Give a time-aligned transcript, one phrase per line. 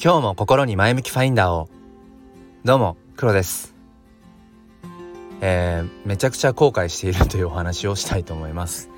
[0.00, 1.68] 今日も心に前向きファインダーを。
[2.64, 3.74] どうも黒です。
[5.40, 8.90] えー、めちゃくちゃ後悔しているというお話をしたいと思います、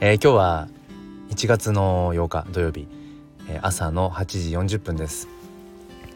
[0.00, 0.68] えー、今日は
[1.28, 2.88] 1月の8日土曜日、
[3.48, 5.28] えー、朝の8時40分です。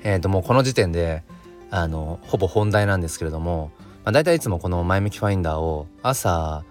[0.02, 1.22] えー、ともうこの時点で
[1.70, 3.70] あのほぼ本題なんですけれども、
[4.02, 6.64] まあ、大体いつもこの前向きファインダーを朝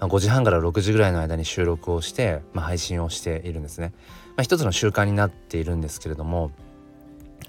[0.00, 3.92] 5時半から6時ぐらいの間に収録をして、まあ、配信をしているんですね。
[4.36, 6.50] まあ、一つの習慣になっているんですけれども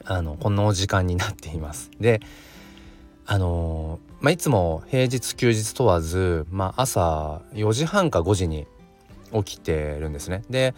[0.03, 1.91] あのこの時間になっています。
[1.99, 2.21] で
[3.27, 8.67] あのまあ、いつも平日休日問わず、まあ、朝4時半か5時に
[9.34, 10.44] 起きてるんですね。
[10.49, 10.73] で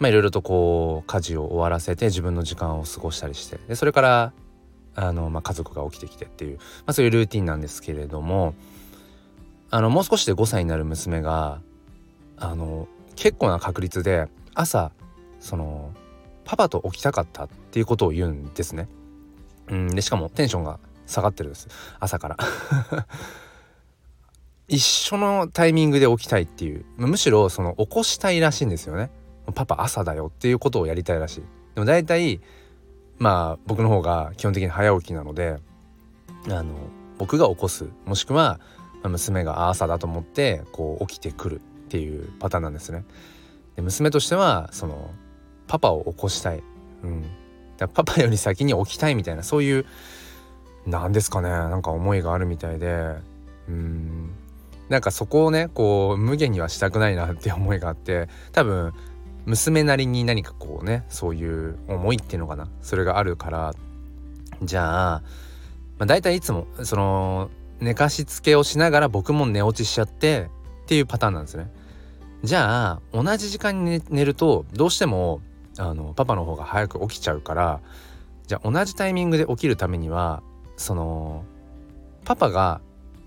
[0.00, 4.32] いろいろとこう家事を終わらせて自分の時間を過ごしたりしてでそれから
[4.94, 8.54] あの、まあ、家族が起きてきてっていう、まあ、そういうルーティンなんですけれども
[9.70, 11.60] あのもう少しで5歳になる娘が
[12.36, 14.92] あの結構な確率で朝
[15.46, 15.92] その
[16.44, 18.88] パパと起きたかったっていうことを言うんですね。
[19.68, 21.68] うんでしかもテンションが下がってるんです。
[22.00, 22.36] 朝から。
[24.68, 26.84] 一緒のタイミングで起きたいっていう。
[26.96, 29.10] むしろその起こしたいらしいんですよね。
[29.54, 31.40] パパ朝だよっていうことをやりたいらしい。
[31.76, 32.40] でも大体
[33.18, 35.58] まあ僕の方が基本的に早起きなので
[36.48, 36.74] あの
[37.18, 37.88] 僕が起こす。
[38.04, 38.58] もしくは
[39.04, 43.04] 娘が朝だと思ってこう起きてくるっていうパターンなんですね。
[43.76, 45.12] で娘としてはその
[45.66, 46.62] パパを起こしたい、
[47.02, 47.24] うん、
[47.76, 49.86] だパパより先に起きたいみたいなそういう
[50.86, 53.16] 何ですかねなんか思いがあるみたいで。
[53.68, 54.30] うん。
[54.88, 58.92] なんかそこをねこう無限にはしたくないなって思いがあって多分
[59.44, 63.74] 娘なりに何かこうねそういう思いっていうのかなそれがあるから。
[64.62, 65.22] じゃあ、
[65.98, 70.48] まあ、大体いつもその寝かしつけをしながら僕も寝落ちしちゃって
[70.84, 71.70] っていうパターンなんですね。
[72.42, 75.42] じゃあ同じ時間に寝るとどうしても
[75.78, 77.80] あのパパの方が早く起きちゃうから
[78.46, 80.42] じゃあ同じタイミングで起きるためには
[80.76, 81.44] その
[82.24, 82.80] パパが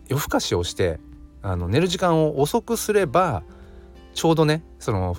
[0.07, 0.99] 夜更かしをして
[1.41, 3.43] あの寝る時間を遅くすれば
[4.13, 5.15] ちょうどねその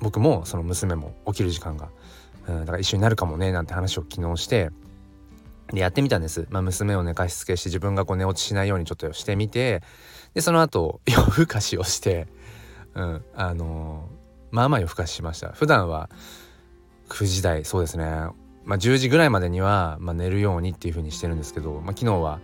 [0.00, 1.90] 僕もその娘も起きる時間が、
[2.48, 4.70] うん、だから一緒になるかもねなんて話を昨日して
[5.72, 9.82] でやってみたんです、まあ、娘を寝かしつけして自分がこう寝落ちしないようにちょっとしてみて
[10.34, 12.26] でその後夜更かしをして、
[12.94, 14.08] うん、あの、
[14.50, 15.50] まあまあ夜更かししました。
[15.50, 16.10] 普段は
[17.12, 18.04] 9時台そうですね。
[18.64, 22.40] まあ10時ぐらいまでには、まあ、寝るようにっていう風にしてるんですけど、まあ、昨日は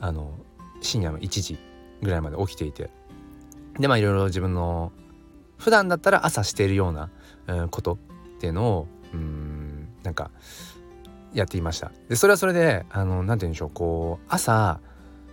[0.00, 0.32] あの
[0.80, 1.58] 深夜の1時
[2.02, 2.90] ぐらいまで起きていて
[3.78, 4.90] でまあいろいろ自分の
[5.58, 7.10] 普段だったら朝しているような、
[7.46, 7.98] うん、こと
[8.36, 10.30] っていうのをうんなんか
[11.32, 11.92] やっていました。
[12.08, 14.80] でそれはそれであの何て言うんでしょうこう朝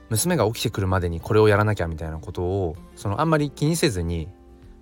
[0.09, 4.27] 娘が起きてくるまでにこれをやらなきゃみたいなことをそのあんまり気にせずに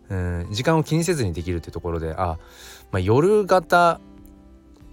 [0.10, 2.38] うん時間を気にせずにできるっていうところであ、
[2.92, 4.00] まあ、夜型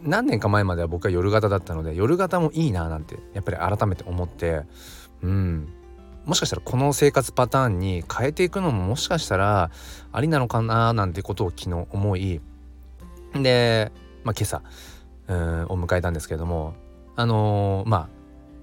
[0.03, 4.62] 何年か前までは僕は夜型だったので夜型もいいななんてやっぱり改めて思って
[5.22, 5.69] うん。
[6.25, 9.71] もしかしたらこの生活パターンに変えていくのももしかしたら
[10.12, 12.41] ありなのかななんてことを昨日思い
[13.34, 13.91] で、
[14.22, 14.62] まあ、今朝
[15.27, 16.75] うんを迎えたんですけれども
[17.17, 18.09] あのー、まあ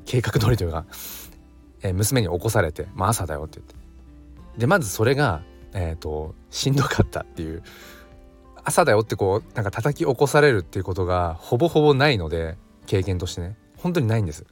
[0.05, 0.85] 計画通りというか、
[1.83, 3.75] え、娘に起こされて「まあ、朝だよ」って言って。
[4.57, 5.43] でまずそれが
[5.73, 7.63] え、ー、としんどかったっていう。
[8.63, 13.55] 朝だよってこうなんか叩き起こされるっていうことがほぼほぼないので経験としてね。
[13.77, 14.45] 本当にないんです。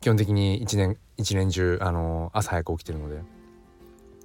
[0.00, 3.22] 基本的に一年一年中あの朝早く起きてるので。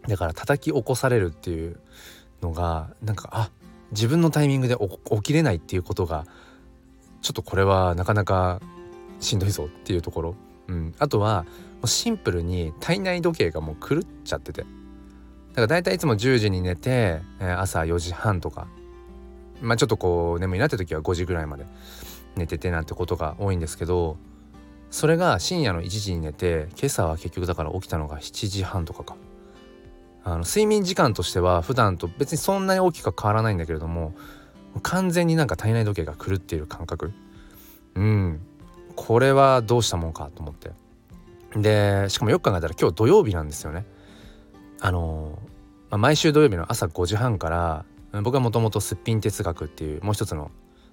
[0.08, 1.80] だから叩き起こされるっていう
[2.42, 3.50] のがなんかあ
[3.92, 6.26] 自分のタイミングで起きれないっていうことが
[7.22, 8.62] ちょっとこれはなかなか
[9.20, 10.36] しんどいぞっていうところ、
[10.68, 14.66] うん、あとはもうシンプルに体内時計がもう狂っちゃってて。
[15.56, 18.68] から大体いつも10時に寝て、え、朝4時半とか。
[19.62, 21.66] まあちょっとこう眠いなって時は5時ぐらいまで
[22.36, 24.18] 寝ててなんてことが多いんですけど
[24.92, 29.16] それが深夜の1時に寝て今朝は結局だから起きたのが7時半とかか。
[30.28, 34.16] あの睡眠時間としては普段と別にそんなに大きくは変わらないんだけれども
[34.82, 37.14] 完全になんか体内時計が狂っている感覚。
[37.94, 38.40] うん。
[38.96, 40.72] これはどうしたもんかと思って。
[41.56, 43.86] でしかもよく考えたら今日土曜日なんですよね。
[44.80, 45.40] あの、
[45.90, 47.86] まあ、毎週土曜日の朝5時半から
[48.24, 50.52] 僕はもともとすっぴん哲学っていうもう一つの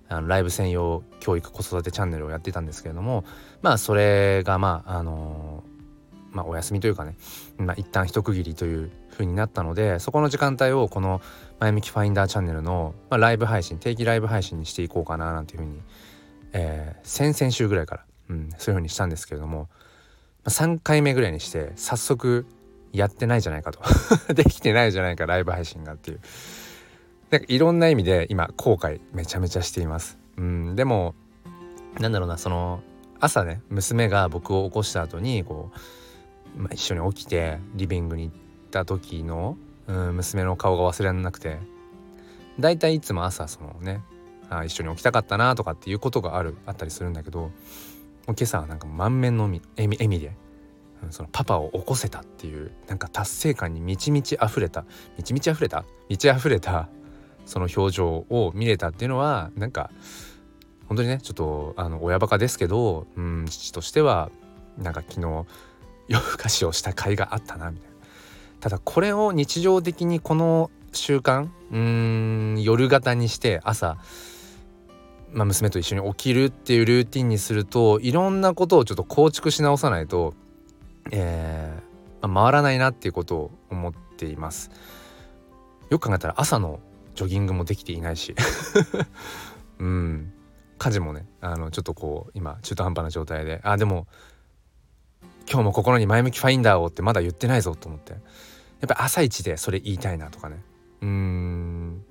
[0.09, 3.25] あのライブ専用教育子育てチャンネルをやってたんですけれども
[3.63, 5.65] まあそれがまああの
[6.33, 7.17] まあお休みというかね、
[7.57, 11.23] まあ、一旦一区切りという風になったのでそこの時間帯をこの
[11.61, 15.81] 前向きファインダーチャンネルの、まあ、ライブ配信定期ライブ配信にしていこうかななんていう風に、
[16.53, 19.69] えー、先々週ぐらいから、うん、そういう風にしたんですけれども、
[20.45, 22.47] まあ、3回目ぐらいにして早速
[22.93, 23.81] やってないじゃないかと
[24.35, 26.21] できてないじゃないかライブ配信がっていう
[27.31, 30.19] なんかいろんな意味で今後悔めちゃめちゃしています。
[30.37, 31.15] うん、でも
[31.99, 32.83] なんだろうなその
[33.21, 35.71] 朝ね娘が僕を起こした後にこ
[36.57, 38.37] う、まあ、一緒に起きてリビングに行っ
[38.71, 39.57] た時の、
[39.87, 41.59] うん、娘の顔が忘れられなくて
[42.59, 44.03] だいたいいつも朝そのね
[44.51, 47.51] あ一緒に起きたかったなとかっていうことがあるあったりするんだけど
[48.27, 50.37] 今朝はなんか満面の笑み笑みで、
[51.11, 54.85] そのパパを起こせたっていうなんか達成感に満ち満ち溢れた
[55.17, 55.85] 満ち満ち溢れた？
[56.09, 56.89] 満ち溢れた
[57.45, 59.91] その表情を見れたっていうのはなんか
[60.87, 64.31] 本当にねちょっとあの親バカですけど、うん、父としては
[64.79, 65.47] なんか昨日
[66.09, 67.97] 夜更かしをした甲斐があったなみたいな。
[68.61, 73.97] ただこれを日常的にこの習慣うん夜型にして朝
[75.35, 80.35] まあ、娘と一緒に起きるっていうルーティンにするといろんなことをちょっと構築し直さないと、
[81.11, 84.71] えーまあ、回らないなっていうことを思っています。
[85.91, 86.81] よく考えたら朝の
[87.15, 88.35] ジョギングもできていないし。
[89.79, 90.33] うん。
[90.79, 93.61] 家事もねあのちょっとこう今中途半端な状態で。
[93.65, 94.07] あでも
[95.49, 98.13] 今日も心に前向きファインダーをってまだ言ってないぞと思って。
[98.13, 98.21] やっ
[98.89, 100.63] ぱ朝一でそれ言いたいなとかね。
[101.03, 102.05] うん。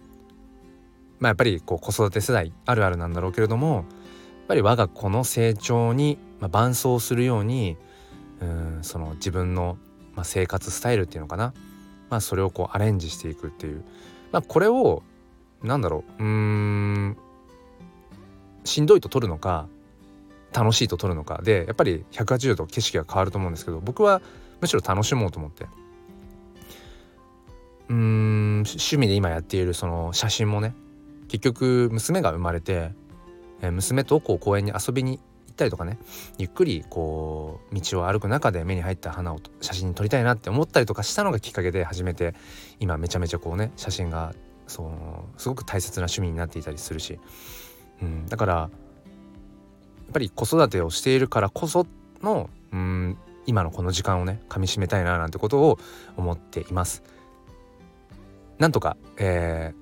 [1.19, 3.85] まあ、やっぱりこう子育て世代あるあるなんだろうけれどもやっ
[4.47, 7.77] ぱり我が子の成長に、まあ、伴走するように
[8.41, 9.77] うんその自分の、
[10.15, 11.53] まあ、生活スタイルっていうのかな、
[12.09, 13.83] まあ、それをこうアレンジしていくっていう、
[14.31, 15.03] まあ、これを
[15.63, 16.23] なんだろう。
[16.23, 17.17] うん
[18.63, 19.67] しんどいと取るのか
[20.53, 21.41] 楽しいと取るのか。
[21.43, 24.21] でやっぱり180度景色が変わると思うんですけど僕は
[24.59, 25.67] むしろ楽しもうと思って。
[27.89, 30.73] うん趣味で今やっているその写真もね
[31.27, 32.91] 結局娘が生まれて、
[33.61, 35.19] 娘とこう公園に遊びに
[35.51, 35.97] ったりとかね
[36.37, 42.33] ゆっくりこう道を歩く中で目に入った花を写真に撮りたいなって思ったりとかしたのがきっかけで始めて
[42.79, 44.33] 今めちゃめちゃこうね写真が
[44.67, 47.19] そうすごく大切な趣味になっていたりするし、
[48.01, 48.69] うん、だからやっ
[50.13, 51.85] ぱり子育てをしているからこそ
[52.21, 55.79] のうん今のこの時間をねかみしめたいななんてことを
[56.17, 57.03] 思っています。
[58.59, 59.81] なんとか、えー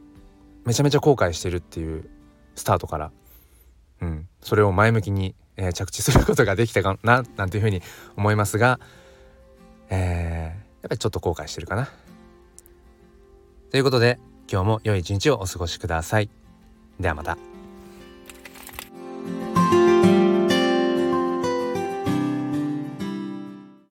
[0.70, 2.08] めちゃめちゃ後悔してるっていう
[2.54, 3.12] スタートから、
[4.02, 7.82] うん、それを前向きに、えー、着地することができたかななんていうふうに
[8.16, 8.80] 思いますが、
[9.90, 11.90] えー、やっぱりちょっと後悔してるかな。
[13.70, 14.20] ということで
[14.52, 16.30] 今日も良い一日をお過ごしください。
[17.00, 17.49] ではまた。